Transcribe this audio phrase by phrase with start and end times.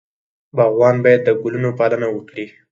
[0.55, 2.45] باغوان باید د ګلونو پالنه وکړي.